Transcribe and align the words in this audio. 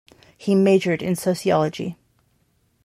He 0.35 0.55
majored 0.55 1.03
in 1.03 1.15
sociology. 1.15 1.95